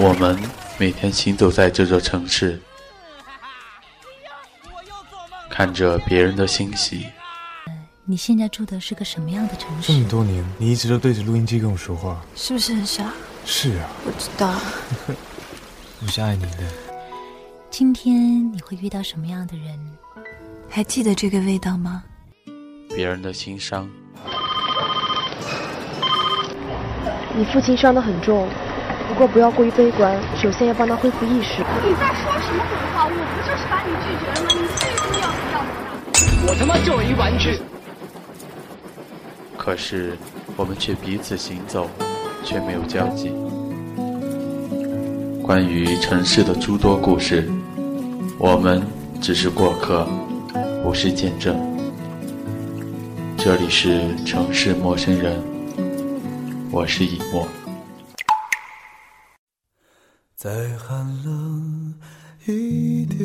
[0.00, 0.38] 我们
[0.78, 2.60] 每天行走在这座城市，
[5.50, 7.06] 看着别人的欣喜。
[8.04, 9.92] 你现在住的是个什么样的城市？
[9.92, 13.12] 这么多年，你一直都对着录音机跟我说话，是不是很傻？
[13.44, 14.54] 是啊，我知道。
[16.00, 16.58] 我是爱你的。
[17.68, 19.76] 今天你会遇到什么样的人？
[20.70, 22.04] 还记得这个味道吗？
[22.94, 23.90] 别人的心伤。
[27.36, 28.48] 你父亲伤得很重。
[29.08, 31.62] 不过不要过于悲观，首先要帮他恢复意识。
[31.82, 33.06] 你在说什么鬼话？
[33.06, 34.48] 我不就是把你拒绝了吗？
[34.52, 35.58] 你最重要不要
[36.44, 37.58] 我我他妈就一玩具。
[39.56, 40.16] 可是
[40.56, 41.88] 我们却彼此行走，
[42.44, 43.32] 却没有交集。
[45.42, 47.48] 关于城市的诸多故事，
[48.38, 48.86] 我们
[49.22, 50.06] 只是过客，
[50.84, 51.58] 不是见证。
[53.38, 55.42] 这里是城市陌生人，
[56.70, 57.48] 我是以沫。
[60.38, 61.92] 再寒冷
[62.46, 63.18] 一点，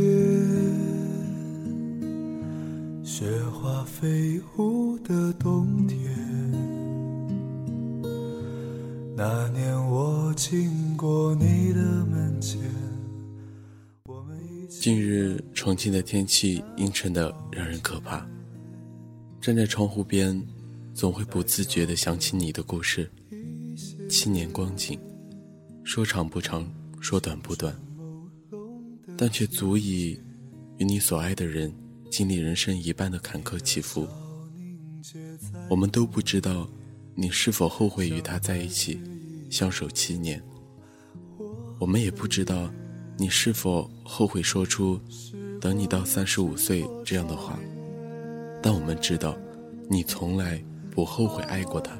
[3.05, 6.11] 雪花飞舞的冬天。
[9.15, 12.59] 那年我经过你的门前。
[14.67, 18.27] 近日重庆的天气阴沉的让人可怕。
[19.39, 20.43] 站在窗户边，
[20.95, 23.07] 总会不自觉地想起你的故事。
[24.09, 24.99] 七年光景，
[25.83, 26.67] 说长不长。
[27.03, 27.77] 说短不短，
[29.17, 30.17] 但却足以
[30.77, 31.69] 与你所爱的人
[32.09, 34.07] 经历人生一半的坎坷起伏。
[35.69, 36.65] 我们都不知道
[37.13, 39.01] 你是否后悔与他在一起，
[39.49, 40.41] 相守七年。
[41.77, 42.71] 我们也不知道
[43.17, 44.97] 你是否后悔说出
[45.59, 47.59] “等你到三十五岁”这样的话。
[48.61, 49.37] 但我们知道，
[49.89, 51.99] 你从来不后悔爱过他。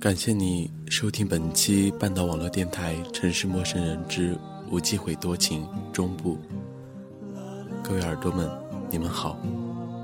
[0.00, 4.34] 感谢你收听本期半岛网络电台《城市陌生人之
[4.70, 5.62] 无忌讳多情》
[5.92, 6.38] 中部。
[7.84, 8.50] 各位耳朵们，
[8.90, 9.36] 你们好，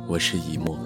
[0.07, 0.79] 我是以沫。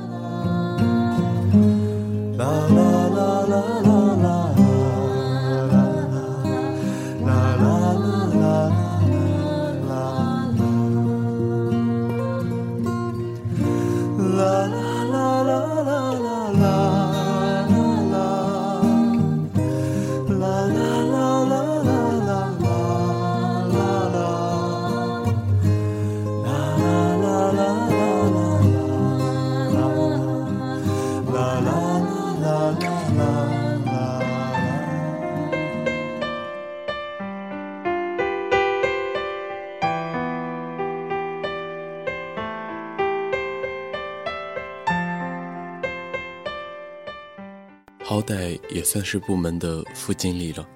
[48.11, 50.69] 好歹也算是部门的副经理了，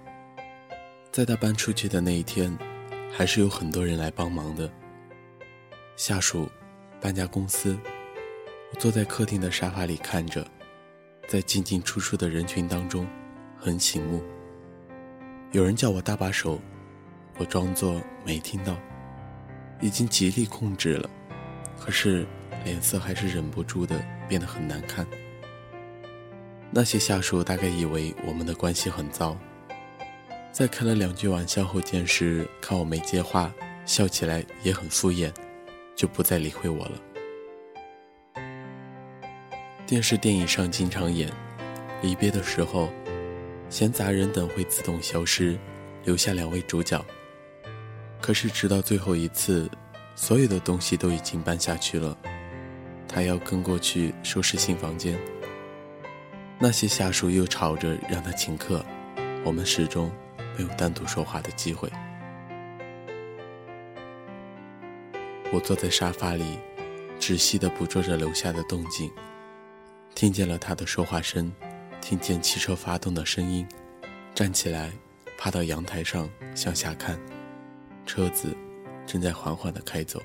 [1.10, 2.56] 在他搬出去的那一天，
[3.12, 4.70] 还是有很多人来帮忙的。
[5.96, 6.48] 下属，
[7.00, 7.76] 搬家公司，
[8.70, 10.46] 我坐在客厅的沙发里看着，
[11.26, 13.04] 在进进出出的人群当中，
[13.58, 14.22] 很醒目。
[15.50, 16.60] 有人叫我搭把手，
[17.36, 18.76] 我装作没听到，
[19.80, 21.10] 已经极力控制了，
[21.80, 22.24] 可是
[22.64, 25.04] 脸色还是忍不住的变得很难看。
[26.76, 29.36] 那些下属大概以为我们的关系很糟，
[30.50, 33.54] 在开了两句玩笑后，见时看我没接话，
[33.86, 35.32] 笑起来也很敷衍，
[35.94, 37.00] 就不再理会我了。
[39.86, 41.30] 电视电影上经常演，
[42.02, 42.88] 离别的时候，
[43.70, 45.56] 闲杂人等会自动消失，
[46.02, 47.00] 留下两位主角。
[48.20, 49.70] 可是直到最后一次，
[50.16, 52.18] 所有的东西都已经搬下去了，
[53.06, 55.16] 他要跟过去收拾新房间。
[56.58, 58.84] 那些下属又吵着让他请客，
[59.44, 60.10] 我们始终
[60.56, 61.90] 没有单独说话的机会。
[65.52, 66.58] 我坐在沙发里，
[67.18, 69.10] 仔细地捕捉着楼下的动静，
[70.14, 71.52] 听见了他的说话声，
[72.00, 73.66] 听见汽车发动的声音，
[74.34, 74.90] 站起来，
[75.36, 77.20] 爬到阳台上向下看，
[78.06, 78.56] 车子
[79.06, 80.22] 正在缓缓地开走。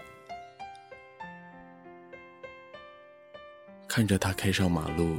[3.88, 5.18] 看着他开上马路，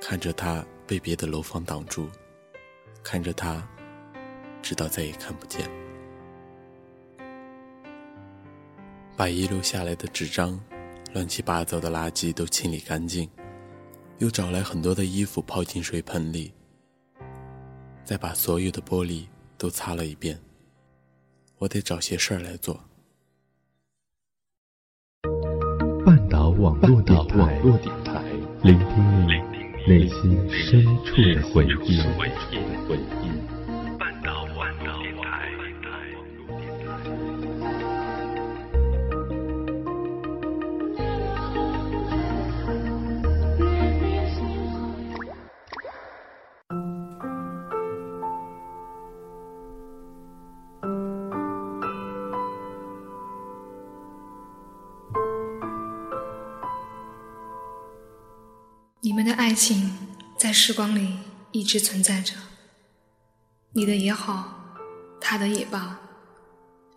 [0.00, 2.08] 看着他被别的楼房挡住，
[3.02, 3.66] 看着他，
[4.62, 5.68] 直到再也看不见。
[9.16, 10.60] 把遗留下来的纸张、
[11.14, 13.28] 乱七八糟的垃圾都清理干净，
[14.18, 16.52] 又找来很多的衣服泡进水盆里，
[18.04, 19.26] 再把所有的玻璃
[19.56, 20.38] 都擦了一遍。
[21.58, 22.78] 我得找些事儿来做。
[26.04, 27.58] 半岛网络电台，
[28.62, 29.55] 聆听你
[29.86, 32.00] 内心深处的回忆。
[59.46, 59.96] 爱情
[60.36, 61.18] 在时光里
[61.52, 62.34] 一直存在着，
[63.74, 64.74] 你的也好，
[65.20, 66.00] 他的也罢，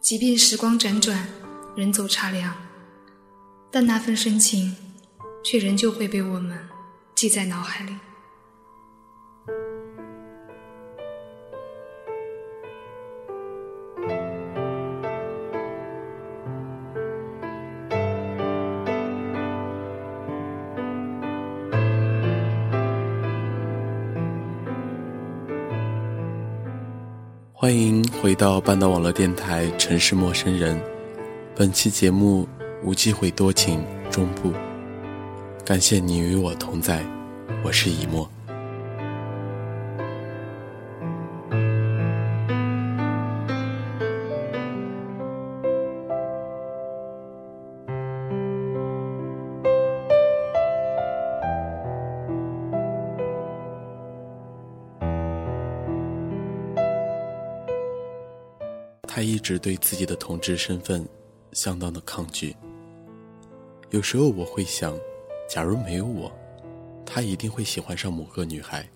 [0.01, 1.27] 即便时光辗转，
[1.75, 2.51] 人走茶凉，
[3.71, 4.75] 但那份深情，
[5.43, 6.67] 却仍旧会被我们
[7.13, 7.95] 记在脑海里。
[27.61, 30.77] 欢迎回到半岛网络电台《城市陌生人》，
[31.57, 32.47] 本期节目
[32.85, 34.53] 无机会多情中部，
[35.65, 37.03] 感谢你与我同在，
[37.61, 38.25] 我是以沫。
[59.19, 61.05] 他一直对自己的同志身份
[61.51, 62.55] 相当的抗拒。
[63.89, 64.97] 有时候我会想，
[65.49, 66.31] 假如没有我，
[67.05, 68.87] 他一定会喜欢上某个女孩。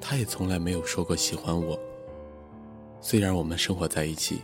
[0.00, 1.78] 他也从来没有说过喜欢我。
[3.02, 4.40] 虽然我们生活在一起，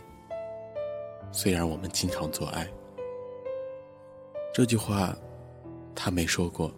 [1.31, 2.69] 虽然我们经常做爱，
[4.53, 5.17] 这句话
[5.95, 6.71] 他没说过。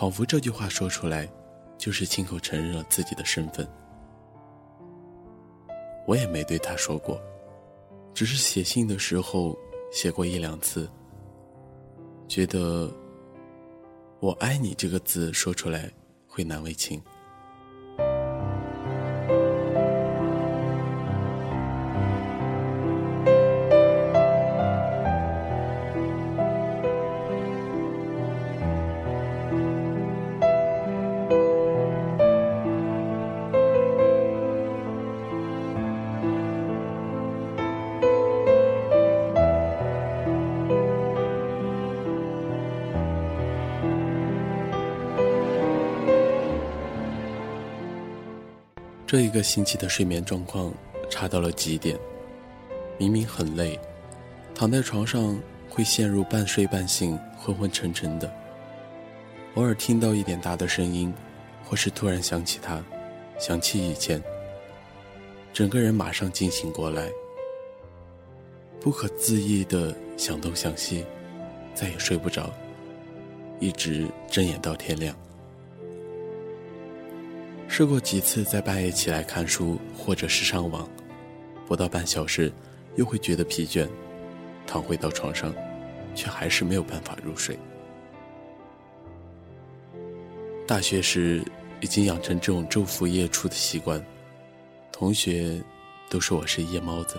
[0.00, 1.28] 仿佛这句话说出来，
[1.76, 3.68] 就是亲口承认了自己的身份。
[6.06, 7.20] 我也没对他说过，
[8.12, 9.58] 只是写信的时候
[9.90, 10.88] 写过一两次。
[12.26, 12.90] 觉得
[14.20, 15.90] “我爱你”这个字说出来
[16.26, 17.02] 会难为情。
[49.14, 50.74] 这一个星期的睡眠状况
[51.08, 51.96] 差到了极点，
[52.98, 53.78] 明明很累，
[54.56, 55.40] 躺在床上
[55.70, 58.28] 会陷入半睡半醒、昏昏沉沉的。
[59.54, 61.14] 偶尔听到一点大的声音，
[61.62, 62.84] 或是突然想起他，
[63.38, 64.20] 想起以前，
[65.52, 67.08] 整个人马上惊醒过来，
[68.80, 71.06] 不可自抑的想东想西，
[71.72, 72.52] 再也睡不着，
[73.60, 75.14] 一直睁眼到天亮。
[77.76, 80.88] 试过几次在半夜起来看书或者是上网，
[81.66, 82.52] 不到半小时，
[82.94, 83.88] 又会觉得疲倦，
[84.64, 85.52] 躺回到床上，
[86.14, 87.58] 却还是没有办法入睡。
[90.68, 91.44] 大学时
[91.80, 94.00] 已经养成这种昼伏夜出的习惯，
[94.92, 95.60] 同学
[96.08, 97.18] 都说我是夜猫子。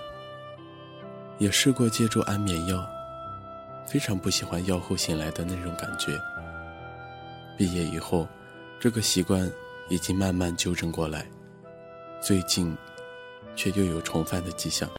[1.37, 2.81] 也试过借助安眠药，
[3.85, 6.17] 非常不喜欢药后醒来的那种感觉。
[7.57, 8.25] 毕业以后，
[8.79, 9.51] 这个习惯。
[9.89, 11.29] 已经慢慢纠正过来，
[12.21, 12.75] 最近
[13.55, 14.89] 却又有重犯的迹象。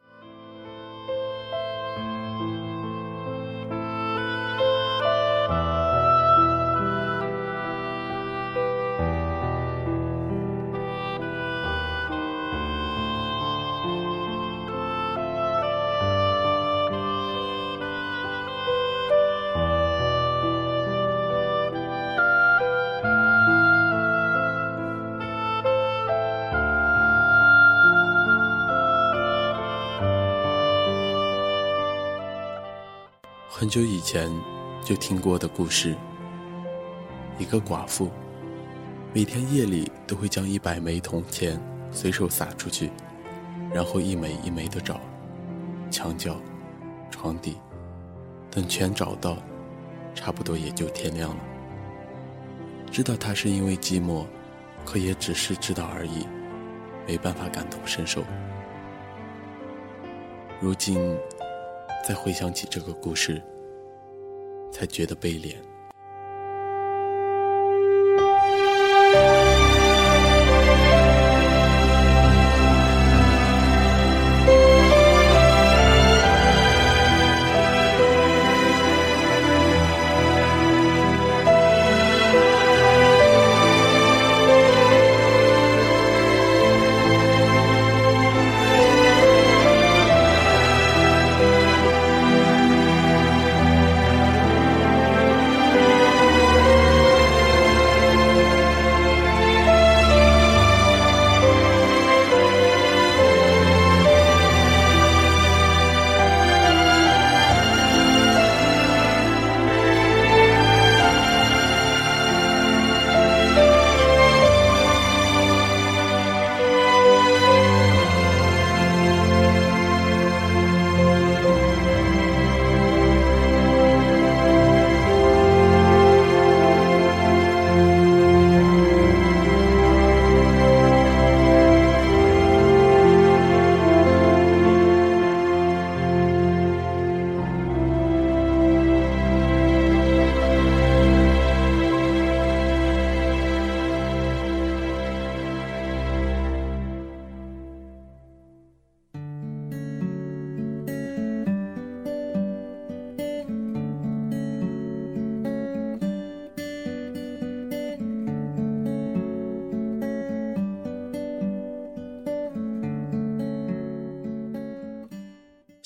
[33.48, 34.30] 很久以前，
[34.84, 35.94] 就听过的故事。
[37.38, 38.10] 一个寡妇，
[39.14, 41.58] 每天夜里都会将一百枚铜钱
[41.90, 42.90] 随手撒出去，
[43.72, 45.00] 然后一枚一枚的找，
[45.90, 46.36] 墙角、
[47.10, 47.56] 床底，
[48.50, 49.38] 等全找到，
[50.14, 51.36] 差不多也就天亮了。
[52.90, 54.26] 知道她是因为寂寞，
[54.84, 56.26] 可也只是知道而已，
[57.06, 58.22] 没办法感同身受。
[60.60, 60.98] 如今，
[62.06, 63.42] 再回想起这个故事，
[64.70, 65.56] 才觉得悲怜。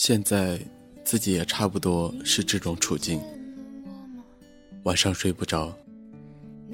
[0.01, 0.59] 现在
[1.05, 3.21] 自己也差不多是这种处境，
[4.85, 5.77] 晚上睡不着，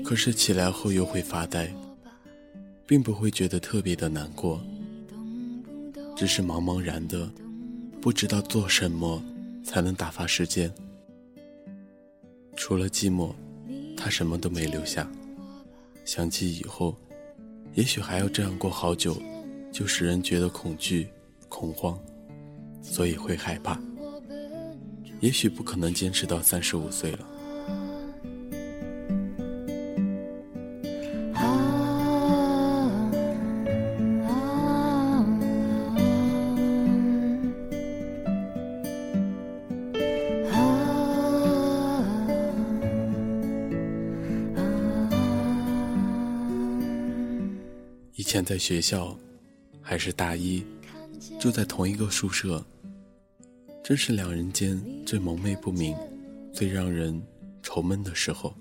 [0.04, 1.75] 可是起来后又会发呆，
[2.87, 4.61] 并不会觉得特别的难过，
[6.14, 7.28] 只是茫茫然的，
[8.00, 9.21] 不知道做什么
[9.64, 10.73] 才能打发时间。
[12.54, 13.35] 除了寂寞，
[13.97, 15.11] 他什么都没留下。
[16.04, 16.97] 想起以后，
[17.75, 19.21] 也许还要这样过好久，
[19.73, 21.09] 就使人觉得恐惧、
[21.49, 21.99] 恐慌。
[22.83, 23.78] 所以会害怕，
[25.21, 27.21] 也许不可能坚持到三十五岁了。
[48.18, 49.16] 以前在学校，
[49.80, 50.62] 还是大一，
[51.47, 52.61] 住在同一个宿舍。
[53.85, 55.97] 正是两人间最蒙昧不明、
[56.53, 57.23] 最让人
[57.62, 58.53] 愁闷的时候。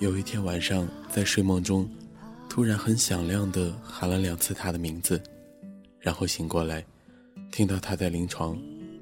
[0.00, 1.86] 有一天晚上，在睡梦中，
[2.48, 5.22] 突然很响亮地喊了两次他的名字，
[6.00, 6.82] 然后醒过来，
[7.52, 8.58] 听到他在临床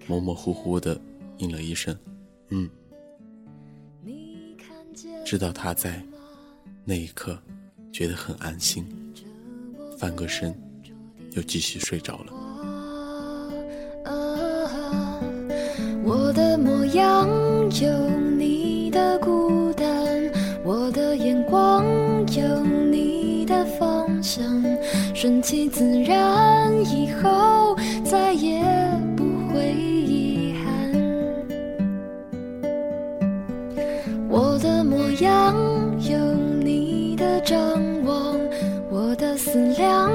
[0.08, 1.00] 模模糊糊地
[1.38, 1.96] 应了一声
[2.50, 2.68] “嗯”，
[5.24, 6.04] 知道他在，
[6.84, 7.40] 那一刻
[7.92, 8.84] 觉得很安心，
[9.96, 10.52] 翻个身，
[11.34, 12.32] 又继续睡着了。
[16.04, 17.28] 我的模样
[17.80, 19.86] 有你的孤单，
[20.64, 21.84] 我的眼光
[22.34, 22.60] 有
[22.90, 24.44] 你的方向，
[25.14, 28.62] 顺其自然，以后再也
[29.16, 30.92] 不会遗憾。
[34.28, 35.54] 我的模样
[36.00, 36.18] 有
[36.62, 38.38] 你的张望，
[38.90, 40.10] 我的思量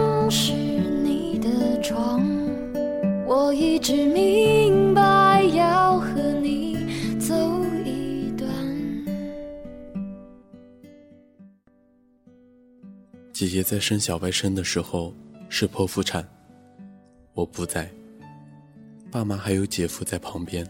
[3.77, 5.43] 一直明白。
[5.55, 6.75] 要和你
[7.19, 7.35] 走
[7.85, 8.49] 一段。
[13.31, 15.13] 姐姐在生小外甥的时候
[15.47, 16.27] 是剖腹产，
[17.35, 17.87] 我不在，
[19.11, 20.67] 爸妈还有姐夫在旁边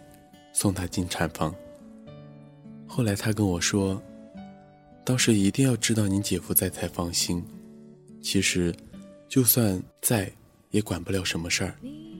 [0.51, 1.55] 送她进产房。
[2.85, 4.01] 后来她跟我说，
[5.05, 7.41] 当时一定要知道你姐夫在才放心。
[8.21, 8.75] 其实，
[9.29, 10.29] 就算在，
[10.71, 11.73] 也管不了什么事儿，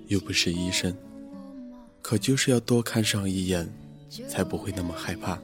[0.08, 0.96] 又不是医生。
[2.02, 3.68] 可就是要多看上一眼，
[4.30, 5.38] 才不会那么害怕。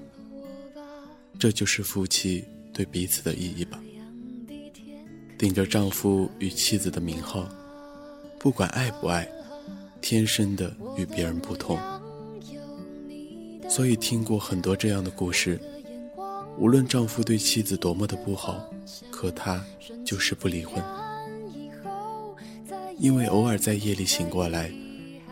[1.38, 3.80] 这就是夫妻对彼此的意义吧。
[5.38, 7.50] 顶着丈夫与妻子的名号，
[8.40, 9.28] 不管爱不爱，
[10.00, 11.78] 天生的与别人不同。
[13.68, 15.60] 所以听过很多这样的故事。
[16.58, 18.72] 无论丈夫对妻子多么的不好，
[19.10, 19.66] 可他
[20.06, 20.82] 就是不离婚，
[23.04, 24.72] 因为偶尔在夜里醒过来，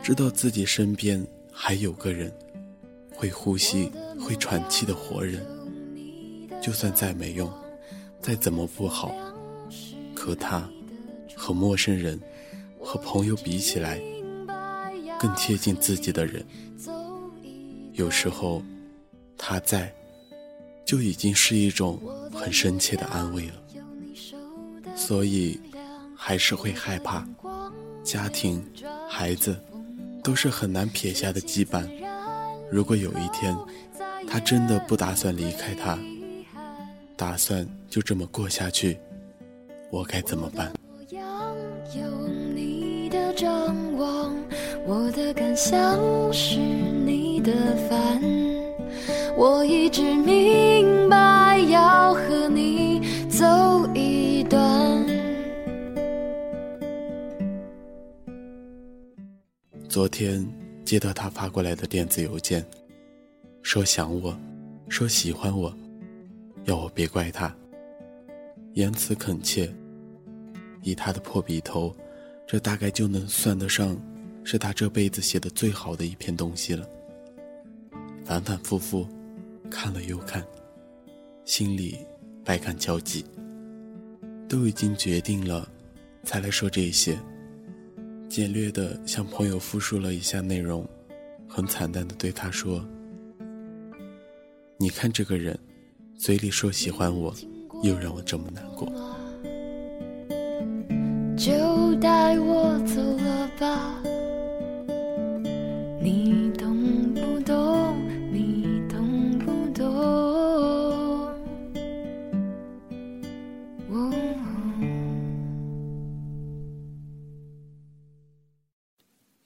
[0.03, 2.29] 知道自己身边还有个人，
[3.15, 5.41] 会呼吸、会喘气的活人。
[6.61, 7.49] 就算再没用，
[8.19, 9.15] 再怎么不好，
[10.13, 10.69] 可他
[11.33, 12.19] 和陌生人、
[12.77, 14.01] 和朋友比起来，
[15.17, 16.45] 更贴近自己的人。
[17.93, 18.61] 有时候，
[19.37, 19.89] 他在。
[20.83, 22.01] 就已经是一种
[22.33, 23.53] 很深切的安慰了，
[24.93, 25.57] 所以
[26.17, 27.25] 还是会害怕。
[28.03, 28.63] 家庭、
[29.09, 29.55] 孩子
[30.23, 31.87] 都是很难撇下的羁绊。
[32.71, 33.55] 如果有一天
[34.27, 35.97] 他真的不打算离开他，
[37.15, 38.97] 打算就这么过下去，
[39.89, 40.71] 我该怎么办？
[44.87, 45.73] 我的感想
[46.33, 47.53] 是你的
[47.87, 48.21] 烦。
[49.37, 53.45] 我一直明白要和你走
[59.91, 60.41] 昨天
[60.85, 62.65] 接到他发过来的电子邮件，
[63.61, 64.33] 说想我，
[64.87, 65.75] 说喜欢我，
[66.63, 67.53] 要我别怪他，
[68.75, 69.69] 言辞恳切。
[70.81, 71.93] 以他的破笔头，
[72.47, 74.01] 这大概就能算得上
[74.45, 76.87] 是他这辈子写的最好的一篇东西了。
[78.23, 79.05] 反反复复。
[79.69, 80.41] 看了又看，
[81.43, 81.97] 心里
[82.45, 83.25] 百感交集。
[84.47, 85.69] 都已经决定了，
[86.23, 87.19] 才来说这些。
[88.31, 90.87] 简略的向朋友复述了一下内容，
[91.49, 92.81] 很惨淡的对他说
[94.79, 95.59] ：“你看这个人，
[96.17, 97.35] 嘴里说喜欢我，
[97.83, 98.87] 又让我这么难过。”
[101.35, 104.01] 就带我走了吧。
[106.01, 106.70] 你懂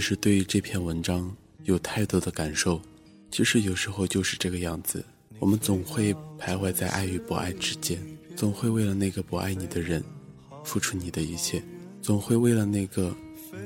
[0.00, 1.30] 其实对于这篇文章
[1.64, 2.80] 有太多的感受，
[3.30, 5.04] 其实有时候就是这个样子。
[5.38, 8.00] 我们总会徘徊在爱与不爱之间，
[8.34, 10.02] 总会为了那个不爱你的人
[10.64, 11.62] 付出你的一切，
[12.00, 13.14] 总会为了那个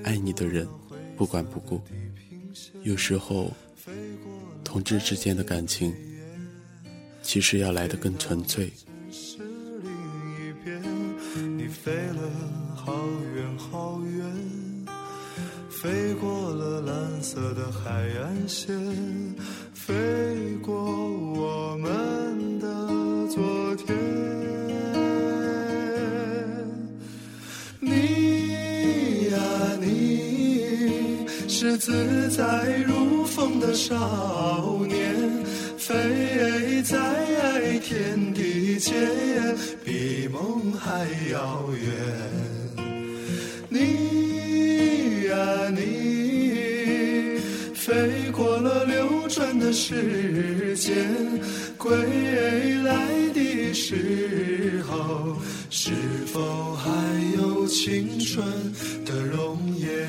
[0.03, 0.66] 爱你的人
[1.16, 1.81] 不管不顾。
[2.83, 3.53] 有时候，
[4.64, 5.94] 同志之间的感情。
[7.23, 8.73] 其实要来的更纯粹。
[11.57, 12.43] 你飞了
[17.35, 18.73] 色的海岸线，
[19.73, 19.92] 飞
[20.62, 22.66] 过我们的
[23.27, 23.92] 昨天。
[27.81, 29.37] 你呀，
[29.81, 34.94] 你是自在如风的少年。
[35.77, 38.94] 飞在天地间，
[39.85, 41.90] 比梦还遥远。
[43.68, 45.35] 你呀
[45.70, 46.13] 你，
[47.85, 51.38] 飞过了流转的时间，
[51.77, 51.92] 归
[52.83, 55.37] 来的时候，
[55.68, 55.92] 是
[56.27, 56.90] 否还
[57.37, 58.42] 有青春
[59.05, 60.09] 的容颜？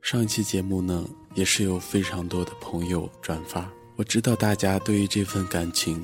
[0.00, 1.04] 上一期节目呢？
[1.34, 3.68] 也是有非常多的朋友转发。
[3.96, 6.00] 我知道大家对于这份感情，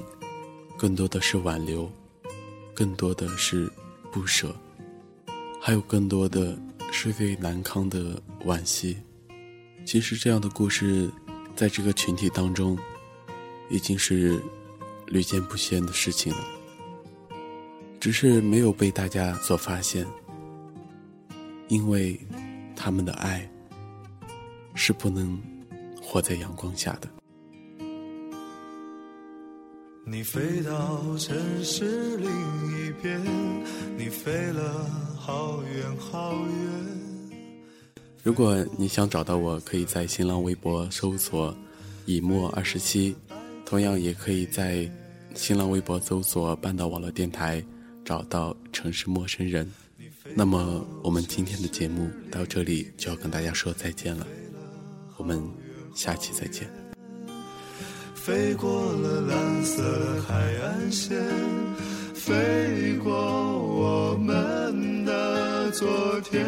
[0.76, 1.88] 更多的是挽留，
[2.74, 3.70] 更多的是
[4.10, 4.52] 不舍，
[5.60, 6.58] 还有更多的
[6.98, 8.96] 是对南康的惋惜。
[9.84, 11.10] 其实这样的故事，
[11.54, 12.78] 在这个群体当中，
[13.68, 14.40] 已经是
[15.06, 16.44] 屡见不鲜的事情了，
[18.00, 20.06] 只是没有被大家所发现，
[21.68, 22.18] 因为
[22.74, 23.46] 他们的爱。
[24.78, 25.40] 是不能
[26.02, 27.08] 活在阳光下的。
[30.04, 33.18] 你飞到城市另一边，
[33.96, 34.86] 你飞了
[35.26, 37.46] 好远好远。
[38.22, 41.52] 如果你想找到我，可以在新浪微博搜索
[42.06, 43.12] “以沫二十七”，
[43.66, 44.88] 同样也可以在
[45.34, 47.60] 新浪微博搜索“半岛网络电台”，
[48.06, 49.68] 找到“城市陌生人”。
[50.32, 54.24] 那么，我们今天的节目到这里就要跟大家说再见了，
[55.16, 55.42] 我们
[55.92, 56.70] 下期再见。
[58.14, 61.20] 飞过了蓝色海岸线，
[62.14, 63.55] 飞过。
[65.78, 65.86] 昨
[66.22, 66.42] 天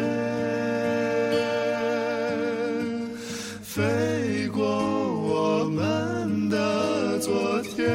[3.61, 7.87] 飞过我们的昨天，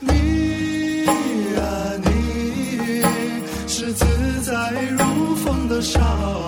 [0.00, 1.60] 你呀
[2.02, 3.02] 你
[3.68, 4.06] 是自
[4.40, 6.41] 在如风的少年。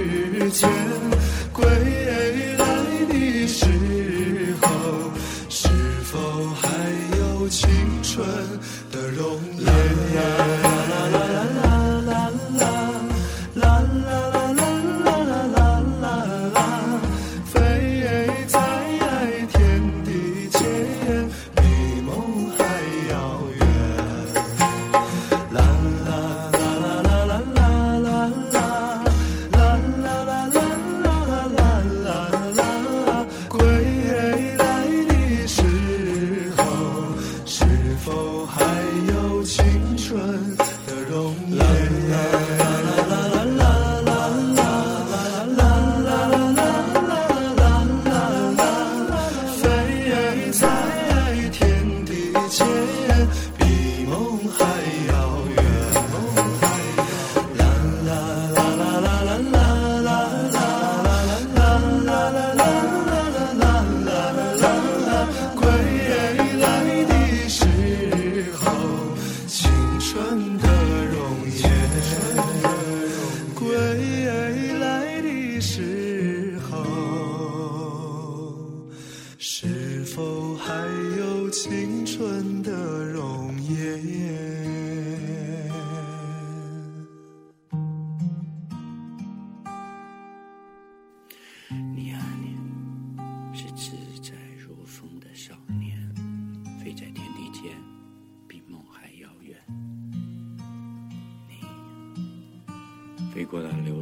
[0.00, 1.19] 世间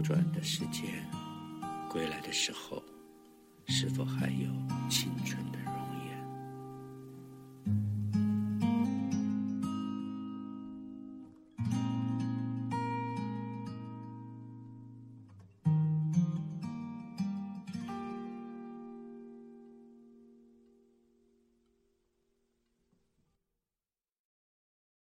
[0.09, 1.07] 转的时间，
[1.91, 2.83] 归来的时候，
[3.67, 4.49] 是否还有？